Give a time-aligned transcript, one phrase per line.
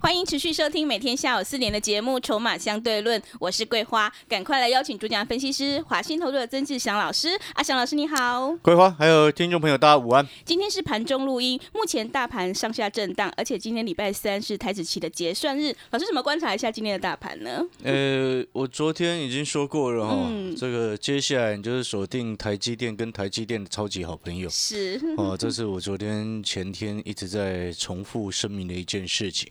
[0.00, 7.30] 欢迎持续收听每天下午四点的节目《筹码相对论》，我是桂花，赶快来邀请主讲分析师华信投资的曾志祥老师。
[7.54, 10.26] 阿祥老师你好，桂花还有听众朋友大家午安。
[10.44, 17.60] 今天是盘中录音，目前大盘上下震荡，而且今天礼拜三是台子期的结算日，老师怎么观察一下今天的大盘呢？
[17.82, 29.50] 呃，我昨天已经说过了哈，嗯这个接下来你就是锁定台积电跟台积电的超级好朋友是，哦，这是我昨天前天一直在重复声明的一件事情。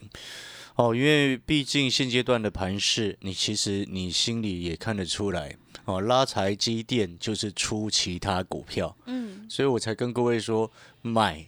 [0.77, 11.43] 哦，因为毕竟现阶段的盘势，你其实你心里也看得出来，哦，拉台积电就是出其他股票，嗯，所以我才跟各位说，买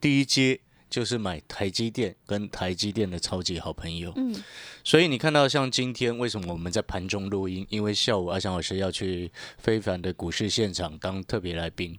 [0.00, 0.58] 第一阶
[0.88, 4.14] 就是买台积电跟台积电的超级好朋友。
[4.16, 4.34] 嗯，
[4.82, 7.66] 所以你看到像今天为什么我们在盘中录音？
[7.68, 11.98] 因为下午阿翔老师要去非凡的股市现场当特别来宾。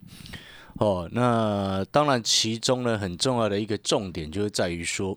[0.76, 5.16] 哦，那当然其中呢很重要的一个重点就是在于说，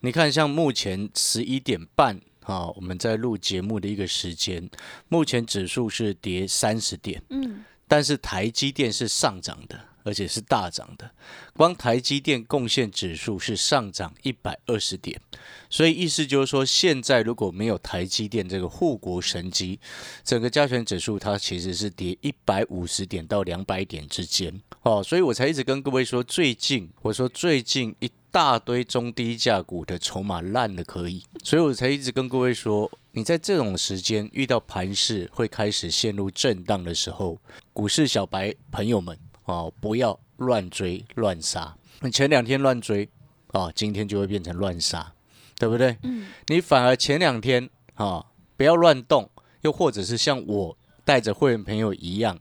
[0.00, 2.20] 你看像目前十一点半。
[2.48, 4.70] 啊，我们在录节目的一个时间，
[5.08, 11.10] 目前指数是跌三十点，嗯，但是台积电是上涨的，而且是大涨的。
[11.52, 15.20] 光台积电贡献指数是上涨一百二十点，
[15.68, 19.78] 所以意思就是说，现在如果没有台积电这个护国神机，
[20.24, 24.58] 整个加权指数它其实是跌一百五十点到两百点之间。
[24.84, 37.36] 哦，所以我才一直跟各位说，最近我说最近一大堆中低价股的筹码烂的可以，所以我才一直跟各位说，你在这种时间遇到盘势会开始陷入震荡的时候，
[37.72, 41.76] 股市小白朋友们哦，不要乱追乱杀。
[42.02, 43.08] 你前两天乱追
[43.48, 45.12] 啊，今天就会变成乱杀，
[45.58, 45.96] 对不对？
[46.04, 48.24] 嗯，你反而前两天啊，
[48.56, 49.28] 不要乱动，
[49.62, 52.38] 又或者是像我带着会员朋友一样。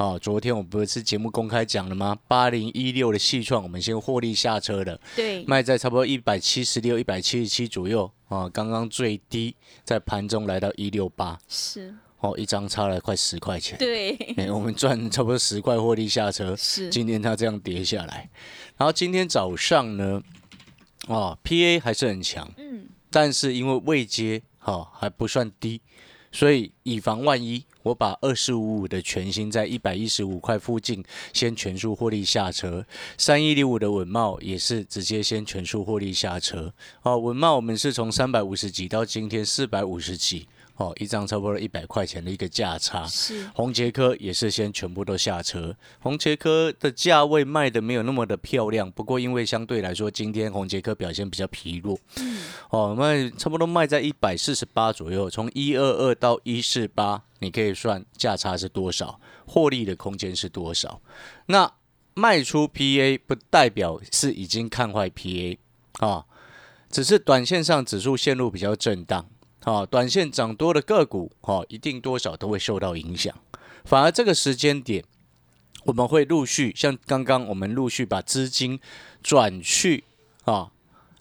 [0.00, 2.18] 啊，昨天我不是节目公开讲了吗？
[2.26, 18.30] 八零一六的细创，我们先获利下车了，对，卖在差不多一百七十六、一百七十七左右啊，刚刚最低在盘中来到一六八，是，哦，一张差了快十块钱，对，哎，我们赚差不多十块获利下车，是，今天它这样跌下来，
[18.78, 20.22] 然后今天早上呢，
[21.08, 25.82] 哦，PA 还是很强，嗯，但是因为未接哈、还不算低，
[26.32, 31.02] 所以以防万一，我把二四五五的全新在一百一十五块附近
[31.32, 32.86] 先全数获利下车，
[33.18, 36.72] 三一零五的稳茂也是直接先全数获利下车。
[37.02, 40.46] 哦，稳茂我们是从三百五十几到今天四百五十几，
[40.80, 43.06] 哦，一张差不多一百块钱的一个价差。
[43.06, 51.98] 是，红杰科也是先全部都下车，红杰科的价位卖的没有那么的漂亮，不过因为相对来说今天红杰科表现比较疲弱，
[52.70, 61.02] 哦，卖差不多卖在一百四十八左右，从一二二到一四八，你可以算价差是多少，获利的空间是多少。
[61.46, 61.70] 那
[62.14, 65.58] 卖出 PA 不代表是已经看坏 PA
[65.98, 66.24] 啊，
[66.88, 69.26] 只是短线上指数线路比较震荡。
[69.64, 73.34] 啊，短线涨多的个股，哈、一定多少都会受到影响。
[73.84, 75.04] 反而这个时间点，
[75.84, 78.78] 我们会陆续像刚刚我们陆续把资金
[79.22, 80.04] 转去
[80.44, 80.70] 啊，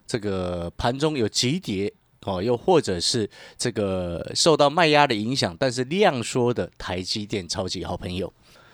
[0.07, 8.31] 这个盘中有急跌哦，又或者是这个受到卖压的影响，但是量缩的台积电超级好朋友。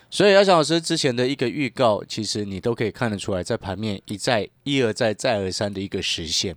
[0.09, 6.55] 所以阿翔老师之前的一个预告，其实你都可以看得出来，在盘面一再一而再再而三的一个实现。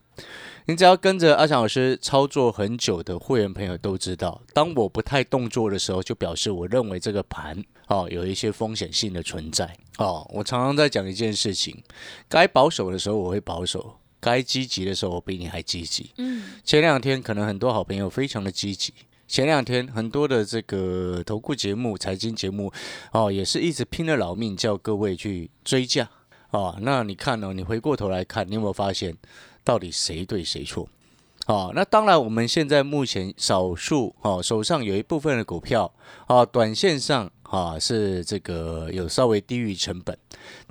[0.66, 10.28] 你只要跟着阿翔老师操作很久的会员朋友都知道，当我不太动作的时候，就表示我认为这个盘哦有一些风险性的存在哦。
[10.32, 11.82] 我常常在讲一件事情，
[12.28, 16.10] 该保守的时候我会保守，该积极的时候我比你还积极。
[16.18, 18.92] 嗯，前两天可能很多好朋友非常的积极，
[19.28, 22.72] 前两天很多的这个投顾节目、财经节目
[23.12, 26.08] 哦，也是一直拼了老命叫各位去追价
[26.50, 26.76] 哦。
[26.80, 29.14] 那你看哦，你回过头来看，你有没有发现
[29.62, 30.88] 到底谁对谁错？
[31.46, 35.92] 哦，那当然，我们现在目前少数哦，手上有一部分的股票
[36.26, 40.16] 哦，短线上啊是这个有稍微低于成本，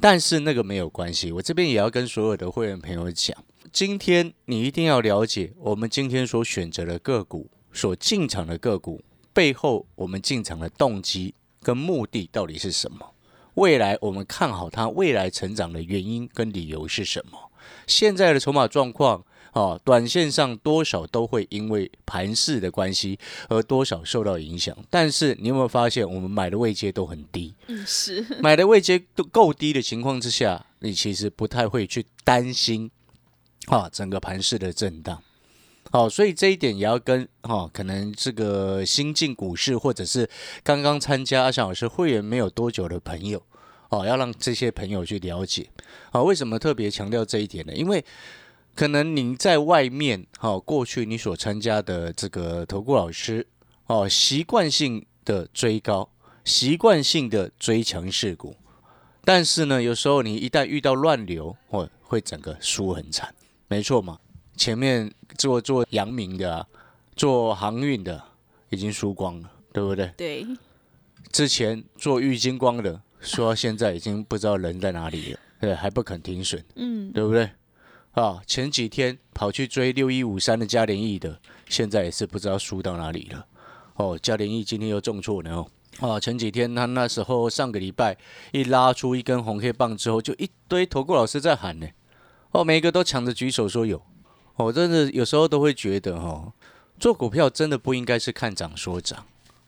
[0.01, 1.31] 但是那个没有关系。
[1.31, 3.37] 我这边也要跟所有的会员朋友讲，
[3.71, 13.13] 今天你一定要了解我们今天所选择的个股，所进场的个股背后，我们进场的动机跟目的到底是什么？
[13.53, 17.51] 未来我们看好它未来成长的原因跟理由是什么？
[17.85, 23.19] 现在的筹码状况哦，短线上多少都会因为盘势的关系
[23.49, 24.75] 而多少受到影响。
[24.89, 32.89] 但是你有没有发现，我们买的位阶都很低，嗯，是，买的位阶都够低的情况之下，你其实不太会去担心
[33.67, 35.21] 啊整个盘势的震荡。
[35.91, 40.29] 好，所以这一点也要跟哈、可能这个新进股市或者是
[40.63, 43.41] 刚刚参加阿翔老师会员没有多久的朋友，
[43.89, 45.69] 哦，要让这些朋友去了解。
[46.11, 47.73] 好，为什么特别强调这一点呢？
[47.73, 48.03] 因为
[48.75, 53.47] 可能您在外面，好、过去你所参加的这个投顾老师，
[53.87, 56.09] 哦，习惯性的追高，
[56.43, 58.55] 习惯性的追强势股，
[59.23, 63.33] 但是呢，有时候你一旦遇到乱流，哦，会整个输很惨，
[63.69, 64.19] 没错嘛。
[64.57, 66.67] 前面做做阳明的、啊，
[67.15, 68.21] 做航运的，
[68.69, 70.11] 已经输光了，对不对？
[70.17, 70.47] 对，
[71.31, 77.49] 之前做玉金光的，说到现在已经不知道人在哪里了，对，还不肯停损，嗯，对不对？
[78.13, 81.39] 啊，前几天跑去追六一五三的嘉联益的，
[81.69, 83.45] 现在也是不知道输到哪里了。
[83.97, 85.67] 哦，嘉联益今天又重挫了哦。
[85.99, 88.17] 啊，前几天他那时候上个礼拜
[88.51, 91.87] 一拉出一根红黑棒之后，就一堆投顾老师在喊呢。
[92.51, 94.01] 哦，每一个都抢着举手说有。
[94.57, 96.51] 我，真的有时候都会觉得哦，
[96.99, 99.25] 做股票真的不应该是看涨说涨。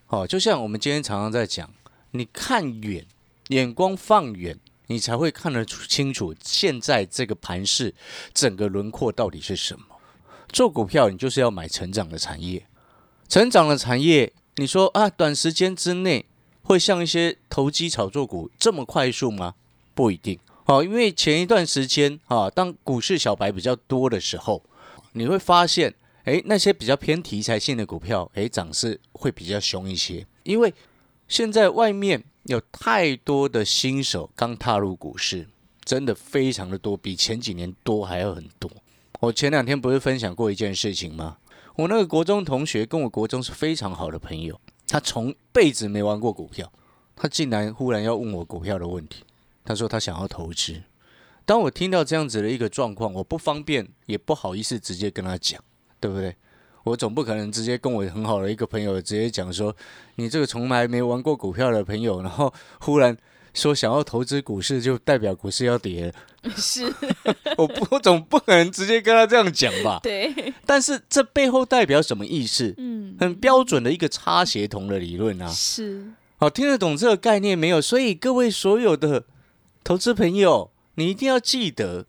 [0.07, 1.69] 哦，就像我们今天常常在讲，
[2.11, 3.05] 你看远，
[3.49, 4.57] 眼光放远，
[4.87, 7.93] 你才会看得出清楚现在这个盘势
[8.33, 9.85] 整个轮廓到底是什么。
[10.51, 12.65] 做股票，你就是要买成长的产业，
[13.27, 16.25] 成长的产业，你说啊，短时间之内
[16.63, 19.53] 会像一些投机炒作股这么快速吗？
[19.93, 20.39] 不一定。
[20.65, 24.63] 哦，因为前一段时间啊，当股市小白比较多的时候，
[25.13, 25.93] 你会发现，
[26.25, 30.25] 诶，那些比较偏题材性的股票，诶，涨势会比较凶一些。
[30.43, 30.73] 因为
[31.27, 35.47] 现在外面有太多的新手刚踏入股市，
[35.83, 38.69] 真的非常的多，比前几年多还要很多。
[39.19, 41.37] 我前两天不是分享过一件事情吗？
[41.75, 46.71] 我那个国中同学跟我国中是非常好的朋友，他从辈子没玩过股票，
[47.15, 49.23] 他竟然忽然要问我股票的问题。
[49.63, 50.81] 他说他想要投资。
[51.49, 55.59] 当我听到这样子的一个状况，我不方便也不好意思直接跟他讲，
[55.99, 56.35] 对不对？
[56.83, 59.75] 我总不可能直接跟我很好的一个朋友直接讲说，
[60.17, 63.17] 你这个从来没玩过股票的朋友，然后忽然
[63.55, 66.13] 说想要投资股市，就代表股市要跌了。
[66.55, 66.85] 是，
[67.57, 69.99] 我不，我总不可能直接跟他这样讲吧？
[70.03, 72.75] 对，但是这背后代表什么意思？
[72.77, 75.47] 嗯，很标准的一个差协同的理论啊。
[75.47, 77.81] 是，好，听得懂这个概念没有？
[77.81, 79.25] 所以各位所有的
[79.83, 80.69] 投资朋友，
[80.99, 82.05] 你一定要记得，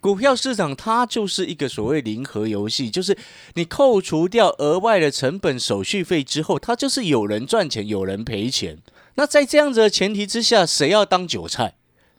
[0.00, 3.18] 股票市场它就是一个所谓零和游戏，就是
[3.54, 8.78] 你扣除掉额外的成本、手续费之后，它就是有人赚钱，有人赔钱。
[9.16, 11.74] 那在这样子的前提之下，谁要当韭菜？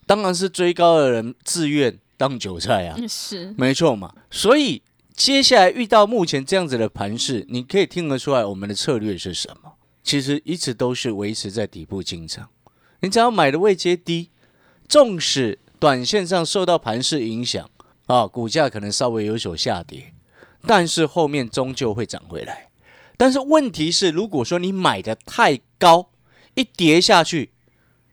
[0.06, 2.95] 当然是追高的人自愿当韭菜啊。
[2.98, 4.13] 嗯是，没错嘛。
[4.30, 4.81] 所以
[5.16, 9.74] 接下来遇到目前这样子的盘势，你可以听得出来我们的策略是什么？
[10.04, 12.50] 其实一直都是维持在底部进场。
[13.01, 14.30] 你只要买的位阶低，
[14.88, 17.70] 纵使短线上受到盘势影响
[18.08, 20.14] 啊，股价可能稍微有所下跌，
[20.68, 22.70] 但是后面终究会涨回来。
[23.18, 26.10] 但是问题是，如果说你买的太高，
[26.56, 27.52] 一跌下去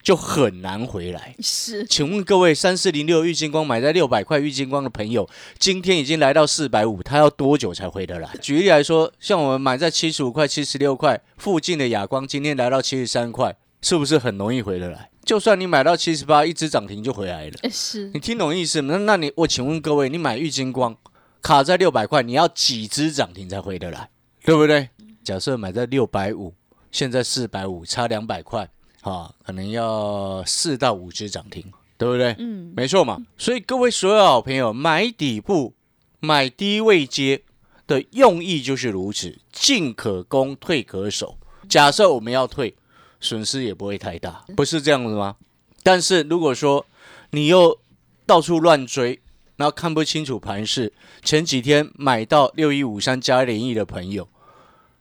[0.02, 1.34] 就很难回来。
[1.40, 5.28] 是，请问各位，三四零六玉金光买在六百块玉金光的朋友，
[5.58, 8.28] 今天已经来到四百五，他要多久才回得来？
[8.40, 13.56] 举例来说，像我们买在七十五块、七十六块附近的亚光，今天来到七十三块，
[13.86, 15.08] 是不是很容易回得来？
[15.24, 17.52] 就算你买到七十八，一只涨停就回来了。
[17.62, 18.96] 呃是你，听懂意思吗？
[18.96, 20.96] 那那你我请问各位，你买玉金光
[21.40, 24.10] 卡在六百块，你要几只涨停才回得来？
[24.42, 24.88] 对不对？
[25.22, 26.52] 假设买在六百五，
[26.90, 28.68] 现在四百五，差两百块
[29.02, 31.62] 啊，可能要四到五只涨停，
[31.96, 32.34] 对不对？
[32.40, 33.18] 嗯，没错嘛。
[33.38, 35.74] 所以各位所有好朋友，买底部、
[36.18, 37.42] 买低位接
[37.86, 41.38] 的用意就是如此，进可攻，退可守。
[41.68, 42.74] 假设我们要退，
[43.20, 45.36] 损失也不会太大，不是这样子吗？
[45.82, 46.84] 但是如果说
[47.30, 47.78] 你又
[48.24, 49.20] 到处乱追，
[49.56, 50.92] 然后看不清楚盘势，
[51.22, 54.28] 前几天买到六一五三加联益的朋友，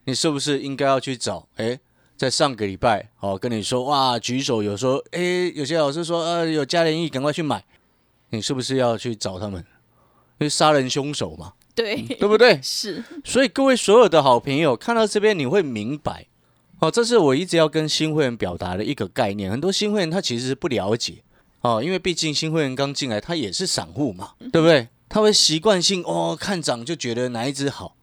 [0.05, 1.48] 你是不是应该要去找？
[1.55, 1.79] 哎，
[2.15, 7.63] 在上个礼拜，哦，跟你说哇，举手有说，哎，有些老师说，呃，有加联益，赶快去买，
[8.29, 9.65] 你是不是要去找他们？
[10.38, 12.60] 因为杀人凶手嘛，对，对不对？
[12.63, 16.27] 是，所以各位所有的好朋友看到这边，你会明白，
[16.79, 19.50] 哦，这是我一直要跟新会员表达的一个概念。
[19.50, 21.24] 很多新会员他其实是不了解，
[21.62, 24.89] 哦，因为毕竟新会员刚进来，他也是散户嘛，对不对？
[25.08, 27.96] 他会习惯性哦看涨就觉得哪一只好，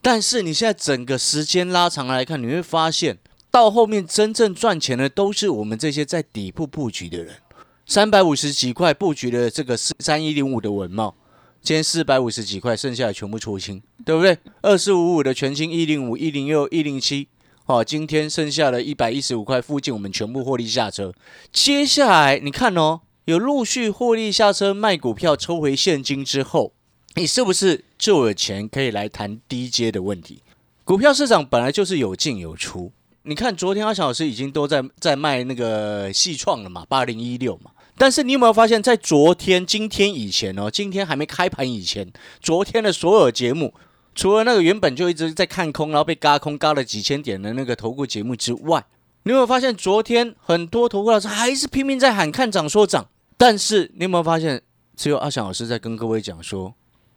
[0.00, 3.18] 但是你现在整个时间拉长来看，你会发现
[3.50, 7.36] 到后面真正赚钱的都是我们这些在底部布局的人。
[7.84, 11.14] 三百五十几块布局的这个四三一零五的文茂，
[11.60, 14.38] 今天四百五十几块，剩下的全部出清，对不对？
[14.60, 17.28] 二四五五的全清一零五、一零六、一零七，
[17.66, 21.12] 哦，今天剩下的一百一十五块附近，我们全部获利下车。
[21.52, 26.72] 接下来你看哦，有陆续获利下车卖股票抽回现金之后，
[27.14, 30.42] 你是不是就有钱可以来谈低阶的问题？
[30.84, 32.90] 股票市场本来就是有进有出。
[33.22, 37.70] 你看，昨天阿翔老师已经都在在卖那个细创了嘛，八零一六嘛。
[37.96, 43.72] 但是你有没有发现，在昨天、今天以前哦，今天还没开盘以前，昨天的所有节目，
[44.14, 48.84] 除了那个原本就一直在看空，然后被嘎空嘎了几千点的那个投顾节目之外，
[49.22, 53.06] 你有没有发现，昨天很多投顾老师还是拼命在喊看涨说涨？
[53.36, 54.62] 但是你有没有发现，
[54.96, 56.74] 只有阿翔老师在跟各位讲说，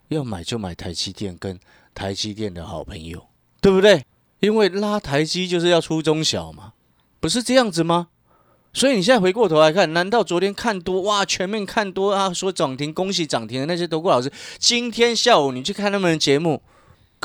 [0.07, 1.59] 要买就买台积电跟
[1.93, 3.27] 台积电的好朋友，
[3.61, 4.03] 对不对？
[4.39, 6.73] 因为拉台积就是要出中小嘛，
[7.19, 8.07] 不是这样子吗？
[8.73, 16.61] 所以你现在回过头来看，难道昨天看多哇，全面看多啊，说涨停，恭喜涨停的那些投顾老师，今天下午你去看他们的节目，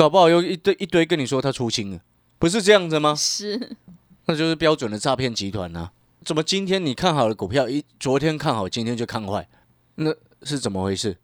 [0.00, 2.00] 搞不好又一堆一堆跟你说他出清了，
[2.38, 3.14] 不是这样子吗？
[3.14, 3.76] 是，
[4.24, 5.90] 那就是标准的诈骗集团呐！
[6.24, 9.46] 怎么今天你看好的股票，一昨天看好，今天就看坏，
[9.96, 10.10] 那
[10.42, 11.18] 是怎么回事？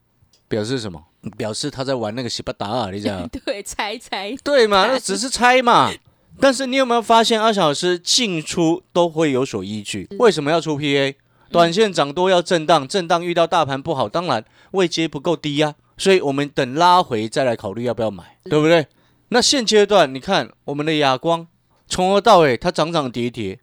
[0.46, 1.02] 表示什么？
[1.38, 3.26] 表示他在玩那个西巴达尔，你知道？
[3.46, 4.86] 对，猜猜，对嘛？
[4.88, 5.90] 那 只是猜嘛。
[6.38, 10.06] 但是你有没有发现，阿小师进出都会有所依据？
[10.18, 11.14] 为什么要出 PA？
[11.50, 15.76] 短线涨多要震荡，震荡遇到大盘不好，当然位阶不够低呀。
[15.96, 18.86] 所以我们等拉回再来考虑要不要买，对不对？
[19.28, 21.46] 那现阶段你看我们的亚光，
[21.88, 23.58] 从头到尾它涨涨跌跌，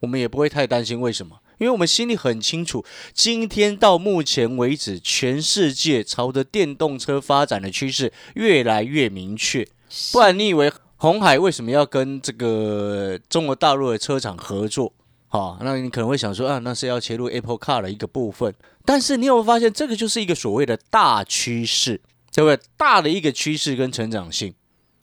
[0.00, 1.00] 我们也不会太担心。
[1.00, 1.40] 为什么？
[1.58, 9.66] 因为我们心里很清楚，今天到目前为止，全世界朝着电动车发展的趋势越来越明确。
[10.12, 10.72] 不然你以为？
[10.98, 14.90] 红海为什么要跟这个中国大陆的车厂合作？
[15.28, 18.54] 好，那你可能会想说啊，那是要切入 Apple Car 的一个部分。
[18.86, 22.00] 但是你有没有发现，这个就是一个所谓的大趋势，
[22.32, 22.58] 对不对？
[22.76, 24.54] 大的一个趋势跟成长性，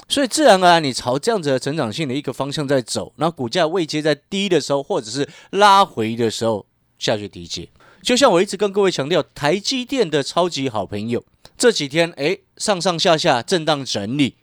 [0.08, 3.14] 所以自然而然你朝这样子的成长性的一个方向在走。
[3.18, 6.66] 然后股价未接在低的时候，或者是拉回的时候
[6.98, 7.70] 下去低接。
[8.02, 11.24] 就像我一直跟各位强调，台积电的超级好朋友
[11.58, 14.38] 这几天哎上上下下震荡整理。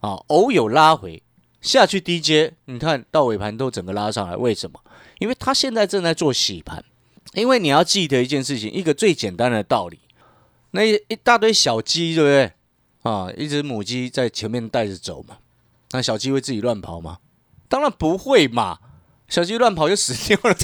[0.00, 1.22] 啊，偶有拉回
[1.62, 4.78] 下去低阶，你看到尾盘都整个拉上来，为什么？
[5.18, 6.84] 因为它现在正在做洗盘。
[7.32, 9.98] 因为你要记得一件事情，一个最简单的道理，
[10.70, 12.52] 那一大堆小鸡，对不对？
[13.10, 15.38] 啊，一只母鸡在前面带着走嘛，
[15.90, 17.18] 那小鸡会自己乱跑吗？
[17.68, 18.78] 当然不会嘛，
[19.28, 20.54] 小鸡乱跑就死掉了，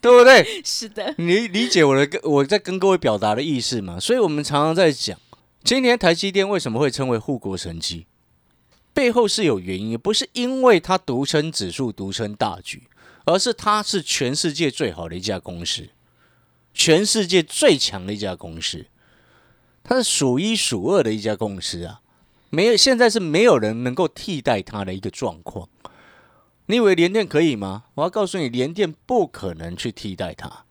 [0.00, 0.62] 对不对？
[0.64, 4.00] 是的，你理解我的跟我在跟各位表达的意思嘛？
[4.00, 5.18] 所以我们常常在讲，
[5.62, 8.06] 今天台积电为什么会称为护国神机？
[8.92, 12.82] 背后是有原因，不是因为它独撑指数、独撑大局，
[13.24, 15.88] 而是它是全世界最好的一家公司，
[16.74, 18.86] 全世界最强的一家公司，
[19.82, 22.00] 它是数一数二的一家公司啊！
[22.50, 25.68] 没有，现在是没有人能够替代它的一个状况。
[26.66, 27.84] 你以为联电可以吗？
[27.94, 30.64] 我要告诉你，联电不可能去替代它。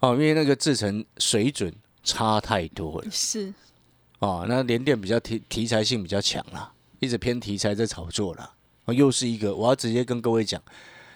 [0.00, 3.08] 哦，因为那个制成水准差太多了。
[3.10, 3.52] 是。
[4.20, 6.72] 哦，那联电比较题题材性比较强啦。
[7.00, 8.54] 一直偏题材在炒作了，
[8.86, 9.54] 又是一个。
[9.54, 10.62] 我要直接跟各位讲，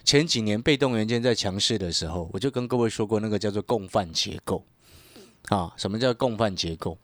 [0.09, 4.65] 前几年被动元件在强势的时候，我就跟各位说过，那个叫做共犯结构
[5.51, 5.71] 啊。
[5.77, 6.97] 什么叫共犯结构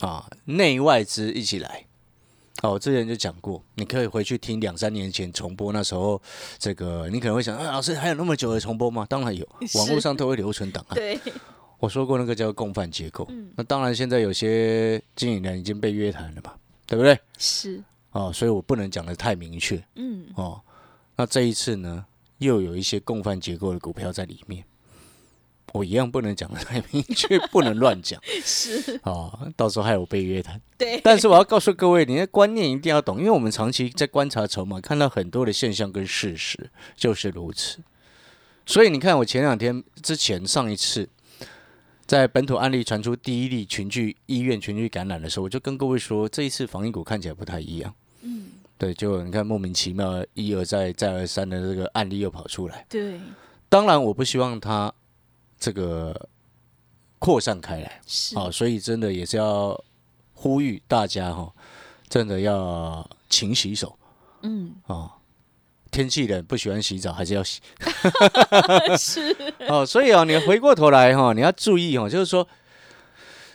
[0.00, 0.28] 啊？
[0.44, 1.86] 内外资一起来。
[2.60, 6.20] 哦，我之前就讲过，你可以回去听两三年前重播，那时候
[6.58, 9.06] 这个你可能会想，啊，老师还有那么久的重播吗？
[9.08, 10.94] 当然有，网络上都会留存档案。
[10.94, 11.18] 对，
[11.78, 13.26] 我说过那个叫共犯结构。
[13.56, 16.52] 那当然，现在有些经理人已经被约谈了嘛。
[16.86, 17.18] 对不对？
[17.38, 19.82] 是哦，所以我不能讲的太明确。
[19.94, 20.60] 嗯，哦，
[21.20, 22.06] 那这一次呢，
[22.38, 24.64] 又有一些共犯结构的股票在里面，
[25.74, 28.18] 我一样不能讲的太明确，不能乱讲。
[28.42, 30.58] 是哦，到时候还有被约谈。
[30.78, 37.80] 对，但是我要告诉各位，你的观念一定要懂，因为我们长期在观察筹码，看到很多的现象跟事实就是如此。
[38.64, 41.06] 所以你看，我前两天之前上一次。
[42.06, 47.94] 在本土案例传出第一例群聚医院群聚感染的时候，我就跟各位说，这一次防疫股看起来不太一样。
[48.80, 52.86] 嗯，对，就你看莫名其妙一而再再而三的这个案例又跑出来。
[52.88, 53.20] 对，
[53.68, 54.92] 当然我不希望它
[55.58, 56.28] 这个
[57.18, 58.00] 扩散开来。
[58.06, 59.78] 是啊，所以真的也是要
[60.32, 61.52] 呼吁大家哈，
[62.08, 63.96] 真的要勤洗手。
[64.42, 65.10] 嗯哦。
[65.92, 67.60] 天气冷，不喜欢洗澡，还是要洗。
[68.96, 69.36] 是
[69.68, 72.46] 哦，所以哦，你回过头来哈，你要注意哦，就是说，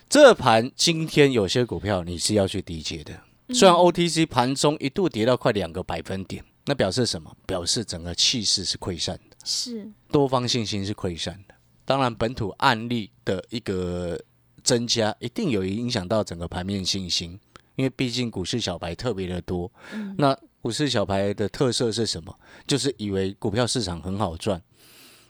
[0.10, 3.14] 这盘今天有些股票你是要去低接的。
[3.50, 7.36] 虽然 OTC 盘中一度跌到快两个百分点，那表示什么？
[7.46, 11.54] 表示整个气势是溃散的，是多方信心是溃散的。
[11.86, 14.20] 当然，本土案例的一个
[14.64, 17.40] 增加，一定有影响到整个盘面信心，
[17.76, 19.72] 因为毕竟股市小白特别的多。
[20.18, 22.36] 那股市小白的特色是什么？
[22.66, 24.60] 就是以为股票市场很好赚，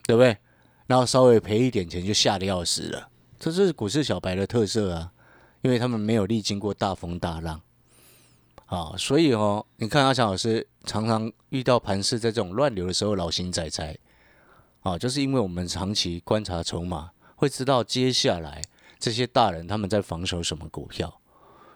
[0.05, 0.37] 对不对？
[0.87, 5.11] 然后稍微赔一点钱就吓得要死了，这是股市小白的特色啊，
[5.61, 7.59] 因为他们没有历经过大风大浪。
[8.65, 13.97] 啊，所以哦，你看阿强老师常常遇到盘势在这种乱流的时候，老心仔仔，
[14.81, 18.61] 啊，就是因为我们长期观察筹码，会知道接下来
[18.99, 21.21] 这些大人他们在防守什么股票，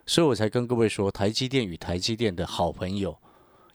[0.05, 3.15] 所以我才跟各位说，台积电与台积电的好朋友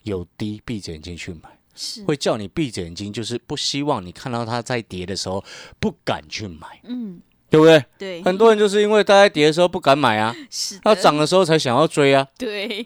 [0.02, 2.02] 有低闭着眼睛去买，是。
[2.04, 5.44] 会叫你闭着眼睛，就是不希望你看到它在跌的时候
[5.78, 7.84] 不敢去买，嗯，对不对？
[7.96, 12.84] 对，很多人就是因为它在跌的时候不敢买啊， 是涨的时候才想要追啊，对，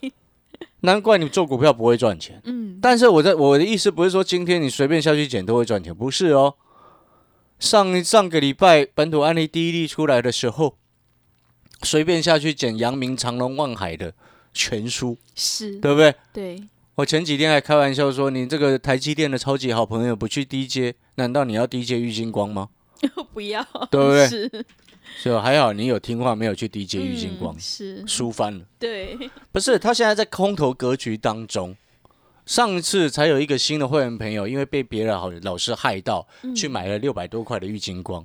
[0.80, 2.40] 难怪你做股票不会赚钱。
[2.44, 6.54] 嗯，但是我在我的意思不是说今天你随便下去捡都会赚钱，不是哦。
[7.58, 10.76] 上上个礼拜本土案例第一例出来的时候，
[11.82, 14.14] 随便下去捡阳明、长隆、望海的
[14.52, 16.14] 全输，是，对不对？
[16.32, 16.62] 对，
[16.94, 22.68] 我前几天还开玩笑说，你这个台积电的超级好朋友不去低阶，难道你要低阶玉金光吗？
[23.34, 24.64] 不要，对不对
[25.16, 28.64] 是就还好你有听话，没有去 DJ 玉金光嗯，是，输翻了。
[28.78, 29.16] 对，
[29.52, 31.76] 不是，他现在在空头格局当中。
[32.46, 38.24] 上次才有一个新的会员朋友，因为被别人好老师害到，去买了六百多块的玉金光。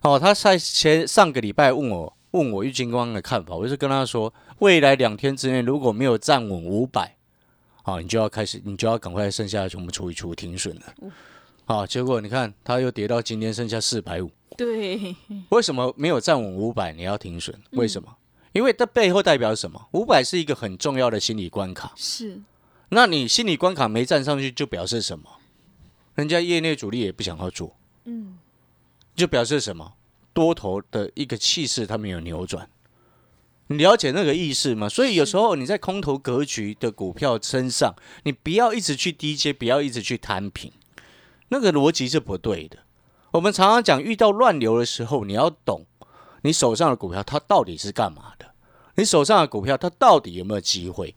[0.00, 7.16] 哦，他在前上个礼拜问我问我玉金光的看法，我就跟他说，未来两天之内如果没有站稳五百，
[7.82, 10.82] 啊，你就要开始，你就要赶快剩下的全部出一出停损了。
[11.66, 14.30] 好，结果你看，他又跌到今天剩下四百五。
[14.56, 15.16] 对，
[15.50, 17.58] 为什么没有站稳五百你要停损？
[17.72, 18.16] 为什么？
[18.52, 19.88] 因为它背后代表什么？
[19.92, 21.92] 五百是一个很重要的心理关卡。
[21.96, 22.40] 是，
[22.90, 25.38] 那你心理关卡没站上去，就表示什么？
[26.16, 28.38] 人家业内主力也不想要做，嗯，
[29.14, 29.94] 就表示什么？
[30.32, 32.68] 多头的一个气势它没有扭转。
[33.68, 34.88] 你了解那个意思吗？
[34.88, 40.72] 所以有时候你在空头格局的股票身上，你不要一直去低阶，不要一直去摊平，
[41.48, 42.78] 那个逻辑是不对的。
[43.32, 45.86] 我们常常讲，遇到乱流的时候，你要懂
[46.42, 48.46] 你手上的股票它到底是干嘛的，
[48.96, 51.14] 你手上的股票它到底有没有机会，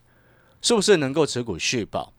[0.61, 2.13] 是不是能够持股续保？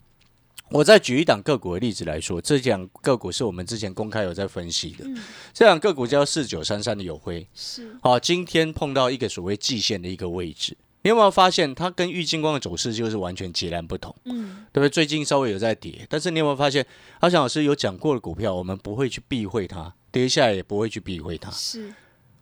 [0.71, 5.05] 我再举一档个股的例子来说，这档个股是我们之前公开有在分析的，
[5.53, 14.15] 这档个股叫四九三三的友辉，是，好，今天碰到一个所谓季线的一个位置，你有没有发现它跟郁金光的走势就是完全截然不同？
[14.25, 14.89] 嗯，对不对？
[14.89, 16.85] 最近稍微有在跌，但是你有没有发现，
[17.21, 21.51] 阿翔老师有讲过的股票，我们不会去避讳它，跌下来也不会去避讳它。
[21.51, 21.93] 是，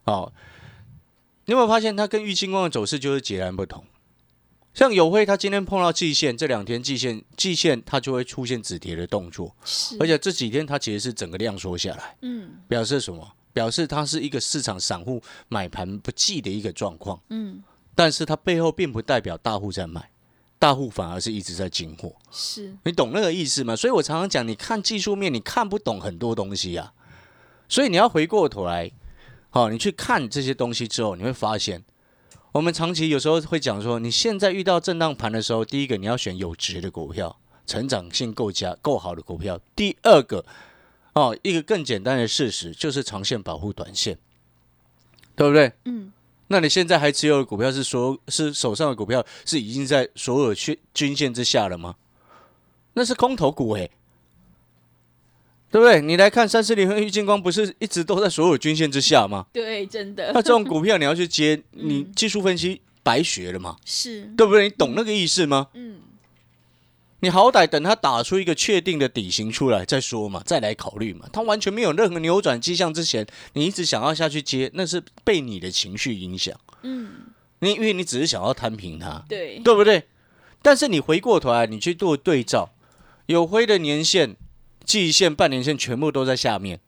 [0.05, 0.33] 哦，
[1.47, 3.85] 你有没有发现它跟郁金光的走势就是截然不同？
[4.73, 13.29] 像友辉，它今天碰到季线，这两天季线季线它就会出现止跌的动作，是，而且这几天它其实是整个量缩下来，嗯，表示什么？
[13.53, 17.21] 表示它是一个市场散户买盘不济的一个状况。
[17.29, 17.63] 嗯，
[17.95, 20.11] 但是它背后并不代表大户在买，
[20.59, 22.15] 大户反而是一直在进货。
[22.31, 23.77] 是，你懂那个意思吗？
[23.77, 26.93] 所以我常常讲，你看技术面，你看不懂很多东西啊。
[27.69, 28.91] 所以你要回过头来，
[29.51, 31.83] 好、你去看这些东西之后，你会发现，
[32.53, 40.45] 我们长期有时候会讲说，你现在遇到震荡盘的时候，第一个你要选有值的股票，成长性够佳、够好的股票；第二个，
[41.15, 44.19] 哦，一个更简单的事实就是长线保护短线，
[45.35, 45.73] 对不对？
[45.87, 46.13] 嗯，
[46.53, 51.95] 那你现在还持有的股票是所是手上的股票是已经在所有均均线之下了吗？
[52.93, 53.91] 那是空头股诶、
[55.71, 56.03] 对不对？
[56.03, 59.47] 你来看三四零和玉金光，不是一直都在所有均线之下吗？
[59.51, 63.77] 对，真的那这种股票你要去接，你技术分析白学了吗？
[63.87, 64.65] 是，对不对？
[64.65, 65.69] 你懂那个意思吗？
[65.73, 66.01] 嗯，
[67.23, 71.29] 你好歹等他打出一个确定的底型出来再说嘛，再来考虑嘛。
[71.33, 76.59] 他完全没有任何扭转迹象之前，你一直想要下去接，那是被你的情绪影响。
[76.83, 77.13] 嗯，
[77.61, 80.03] 你因为你只是想要摊平它，对，对不对？
[80.63, 82.71] 但是你回过头来，你去做对照，
[83.27, 84.37] 有灰的年限、
[84.85, 86.81] 季线、半年线全部都在下面，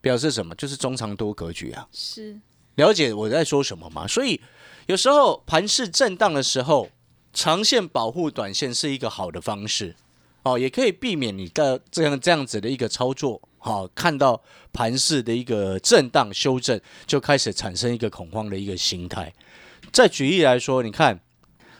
[0.00, 0.52] 表示什么？
[0.56, 1.86] 就是中长多格局啊。
[1.92, 2.40] 是，
[2.74, 4.04] 了解我在说什么吗？
[4.08, 4.40] 所以
[4.86, 6.90] 有时候盘势震荡的时候，
[7.32, 9.94] 长线保护短线是一个好的方式
[10.42, 13.40] 哦，也可以避免你的这样这样子的一个操作。
[13.62, 19.34] 好、看到盘势的一个震荡修正，就开始产生一个恐慌的一个心态。
[19.92, 21.20] 再举例来说，你看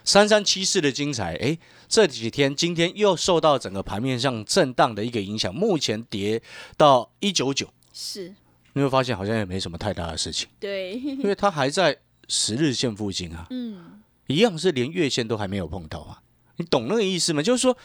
[0.05, 1.59] 三三七四的精彩，诶，
[1.89, 6.43] 这几天今天又受到整个盘面上震荡的一个影响，目前跌
[6.77, 8.35] 到一九九，是，
[8.75, 10.49] 你会发现好像也没什么太大的事情。
[10.61, 11.97] 对，因为它还在
[12.29, 14.00] 十日线附近啊，嗯，
[14.31, 16.23] 一样是连月线都还没有碰到啊。
[16.57, 17.43] 你懂那个意思吗？
[17.43, 17.77] 就是说，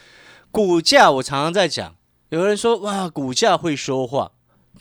[0.51, 1.95] 股价我常常在讲，
[2.29, 4.31] 有人说哇，股价会说话，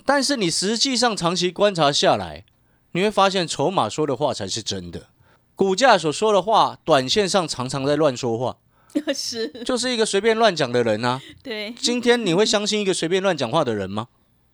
[0.04, 2.44] 但是你实际上长期观察下来，
[2.92, 5.08] 你会发现筹码说的话才是真的，
[5.54, 8.56] 股价所说的话，短线上常常在乱说话，
[9.14, 11.20] 是，就是一个随便乱讲的人啊。
[11.42, 14.08] 对，今天你会相信一个随便乱讲话的人吗？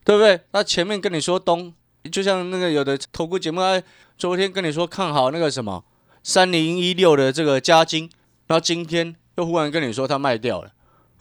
[0.05, 0.41] 对不对？
[0.53, 1.73] 那前面跟你说东，
[2.11, 3.83] 就像那个有的投顾节目，他
[4.17, 5.85] 昨天跟你说看好那个什么
[6.31, 8.09] 三零一六的这个加金，
[8.47, 10.71] 然后今天又忽然跟你说他卖掉了，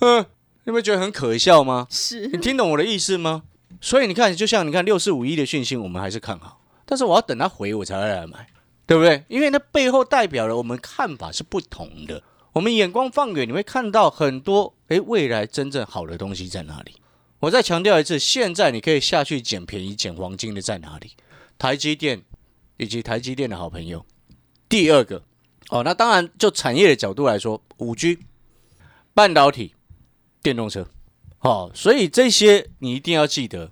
[0.02, 0.24] 嗯，
[0.66, 1.88] 你会觉得很可笑吗？
[1.90, 3.42] 是你，听懂我的意思吗？
[3.82, 8.46] 所以你看，就像你看六四五一的讯息，我们还是看好，但是我要等它回我才会来买，
[8.86, 9.24] 对不对？
[9.30, 12.22] 因为那背后代表了我们看法是不同的，
[12.54, 16.98] 我们眼光放远，你会看到很多诶未来真正好的东西在哪里。
[17.40, 21.14] 我再强调一次，现在你可以下去捡便宜、捡黄金的在哪里？
[21.58, 22.22] 台积电
[22.78, 24.06] 以及台积电的好朋友。
[24.70, 25.24] 第二个，
[25.70, 28.20] 哦，那当然就产业的角度来说，五 G、
[29.14, 29.74] 半导体、
[30.42, 30.88] 电动车。
[31.42, 33.72] 哦、所以这些你一定要记得，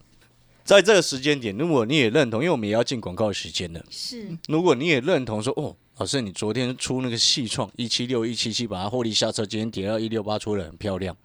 [0.63, 3.85] 在这个时间点，如果你也认同，因为我们也要进广告时间了。
[3.89, 11.15] 是，如果你也认同说，哦，老师，你昨天出那个细创一七六一七七，把它获利下车，今天跌到一六八，出的很漂亮。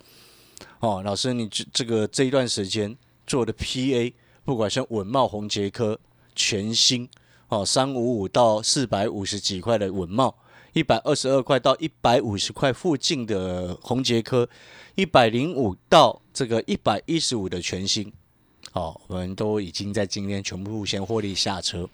[0.81, 4.13] 哦，老师，你这这个这一段时间做的 PA，
[4.45, 5.99] 不管像稳茂、宏杰科、
[6.35, 7.09] 全新，
[7.53, 10.35] 哦，三五五到四百五十几块的稳茂，
[10.73, 14.49] 一百二十二块到一百五十块附近的红杰科，
[14.95, 18.11] 一百零五到这个一百一十五的全新，
[18.71, 21.87] 好、我们都已经在今天全部先获利下车。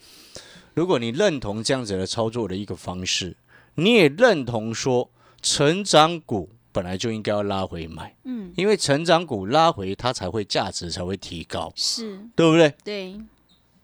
[0.75, 3.37] 如果你认同这样子的操作的一个方式，
[3.75, 5.11] 你也认同说
[5.43, 12.73] 成长股本来就应该要拉回买，嗯，因为成长股拉回它才会价值才会提高，是，对不对？
[12.85, 13.21] 对，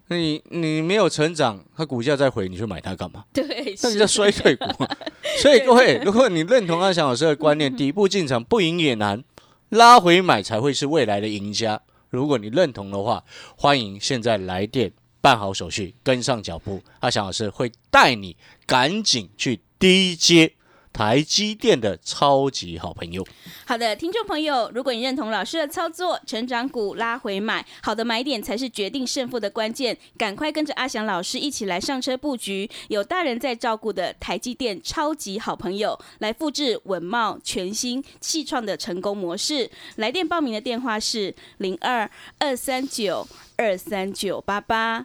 [0.08, 3.24] 那你你没有成长，它股价再回，你去买它干嘛？
[3.32, 4.96] 对，那就叫衰退股啊。
[5.40, 9.24] 所以各位，如果你认同阿翔老师的观念，底部进场不赢也难，
[9.70, 11.80] 拉回买才会是未来的赢家。
[12.10, 13.24] 如果你认同的话，
[13.56, 16.82] 欢迎现在来电办好手续，跟上脚步。
[17.00, 18.36] 阿翔老师会带你
[18.66, 20.52] 赶紧去低接
[20.94, 23.26] 台积电的超级好朋友。
[23.66, 29.98] 好的，听众朋友，如果你认同老师的操作，成长股拉回买，好的买点才是决定胜负的关键。
[30.16, 39.68] 赶快跟着阿翔老师一起来上车布局，有大人在照顾的台积电超级好朋友，来复制稳茂、全新、气创的成功模式。
[39.96, 43.26] 来电报名的电话是零二二三九
[43.56, 45.04] 二三九八八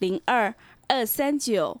[0.00, 0.54] 零二
[0.86, 1.80] 二三九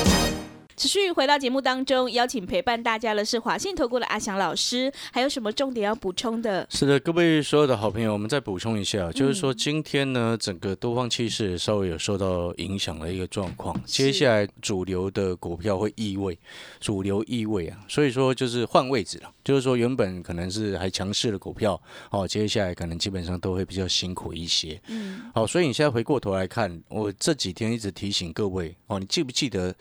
[0.75, 6.65] 持续回到节目当中，邀请陪伴大家的是华信投顾的阿翔老师，还有什么重点要补充的？
[6.69, 16.37] 是的，各位所有的好朋友，我们再补充一下，就是说今天呢，整个多方气势稍微有受到影响的一个状况，接下来主流的股票会异位，
[16.79, 21.79] 主流异位啊，所以说就是换位置了，就是说原本可能是还强势的股票，
[22.09, 29.75] 哦，接下来可能基本上都会比较辛苦一些，嗯，好，所以你现在回过头来看，我这几天一直提醒各位，哦，你记不记得？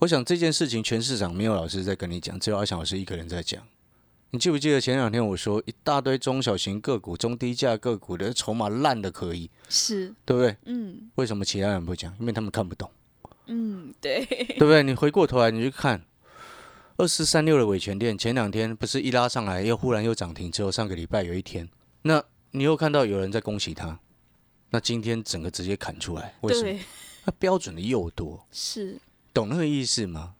[0.00, 3.62] 我想这件事情全市场没有老师在跟你讲，只有阿翔老师一个人在讲。
[4.30, 10.56] 你记不记得前两天我说一大堆中小型个股、中低价个股的筹码烂的可以，是，对不对？
[10.64, 12.12] 嗯为什么其他人不讲？
[12.18, 12.90] 因为他们看不懂，
[13.46, 14.82] 嗯，对，对不对？
[14.82, 16.04] 你回过头来你去看
[16.96, 21.68] 二四三六的尾权店，前两天不是一拉上来又忽然又涨停，只有上个礼拜有一天，
[22.02, 24.00] 那你又看到有人在恭喜他，
[24.70, 26.76] 那今天整个直接砍出来，为什么？
[27.24, 28.98] 那标准的又多，是，
[29.34, 30.34] 懂那个意思吗？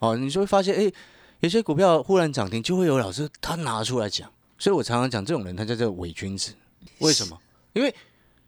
[0.00, 0.92] 哦，你就会发现，哎，
[1.40, 4.30] 有些股票忽然涨停，就会有老师他拿出来讲。
[4.58, 6.52] 所以我常常讲，这种人他叫做伪君子。
[6.98, 7.40] 为什么？
[7.72, 7.94] 因为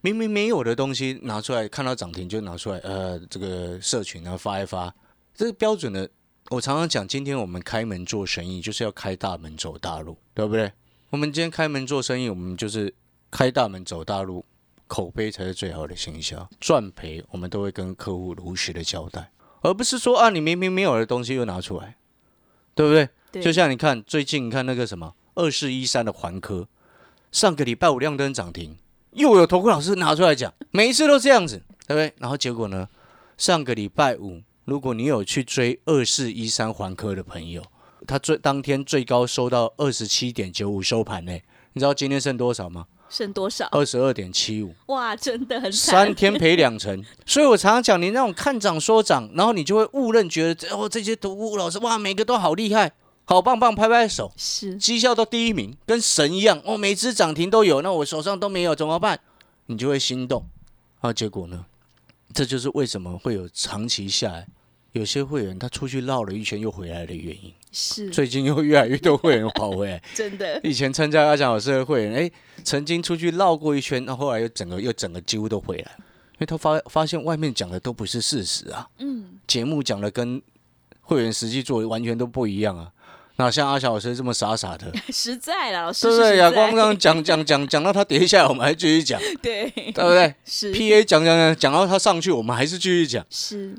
[0.01, 4.94] 明明没有的东西拿出来，看到涨停就拿出来，呃，这个社群然后发一发，
[5.35, 6.09] 这是标准的。
[6.51, 10.70] 我常常讲，今天我们开门做生意，就是要开大门走大路，对不对？
[11.11, 12.94] 我们今天开门做生意，我们就是
[13.31, 14.44] 开大门走大路，
[14.87, 19.29] 口碑才是最好的行销，赚赔我们都会跟客户如实的交代。
[19.66, 21.96] 而不是说啊，你明明没有的东西又拿出来，
[22.76, 23.09] 对不对？
[23.33, 26.68] 对，就像你看最近你看那个什么二四一三的环科，
[27.33, 28.76] 上个礼拜五亮灯涨停，
[29.11, 32.14] 又有投顾老师拿出来讲，每一次都这样子，对不对？
[32.18, 32.88] 然后结果呢，
[33.37, 37.64] 上个礼拜五，如果你有去追二四一三环科的朋友，
[38.07, 41.33] 他最当天最高收到二十七点九五收盘呢，
[41.72, 42.87] 你知道今天剩多少吗？
[43.09, 43.69] 剩多少？
[43.73, 47.05] 二十二点七五，哇，真的很三天赔两成。
[47.27, 52.92] 所以我常常讲，你那种看涨说涨，然后你就会误认觉得哦，这些读物老师哇，每个都好厉害，
[53.25, 59.21] 好棒棒，拍拍手，是绩效都第一名，跟神一样哦，每只涨停都有，那我手上都没有怎么办？
[59.66, 60.47] 你就会心动
[61.01, 61.12] 啊。
[61.12, 61.64] 结果呢，
[62.33, 64.47] 这就是为什么会有长期下来。
[64.96, 70.02] 有些会员他出去绕了一圈又回来的原因，是 最近又越来越多会员跑回来。
[70.14, 72.30] 真的，以前参加阿强老师的会员，哎，
[72.64, 80.40] 曾经出去绕过一圈，那后来又整个又整个几乎都回来，因为他发发现外面讲的都不是事实啊，嗯，节目讲的跟
[81.02, 82.90] 会员实际做完全都不一样啊。
[83.38, 86.37] 那像阿小老师这么傻傻的， 实在了，老师对不对？
[86.38, 90.35] 亚光刚讲讲讲讲到他跌下来，我们还继续讲，对，对不对？
[90.46, 93.76] 是 P A 讲讲讲讲到他上去，我们还是继续讲，是。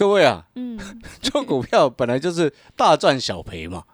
[0.00, 0.80] 各位啊，嗯，
[1.20, 3.84] 做股票本来就是大赚小赔嘛，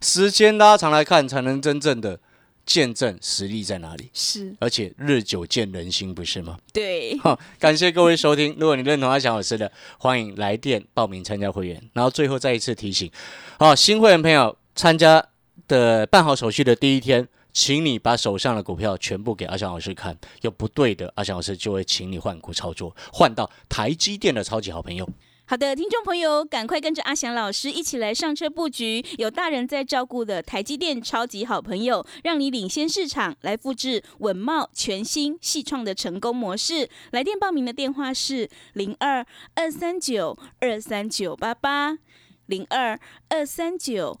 [0.00, 2.20] 时间拉长来看，才能真正的
[2.64, 4.10] 见证实力在哪里。
[4.14, 6.56] 是，而且日久见人心，不是吗？
[6.72, 7.18] 对。
[7.18, 8.56] 好，感谢各位收听。
[8.60, 11.82] 如果你认同阿翔老师的，欢迎来电报名参加会员。
[11.94, 13.10] 然后最后再一次提醒，
[13.58, 15.26] 好，新会员朋友参加
[15.66, 25.10] 的办好手续的第一天，请你把手上的股票全部给阿翔老师看，有不对的，阿翔老师就会请你换股操作，换到台积电的超级好朋友。
[25.50, 36.88] 好的，听众朋友，赶快跟着阿翔老师一起来上车布局，有大人在照顾的台积电超级好朋友，让你领先市场，来复制稳茂全新细创的成功模式。
[37.10, 41.98] 来电报名的电话是零二二三九二三九八八
[42.46, 42.96] 零二
[43.28, 44.20] 二三九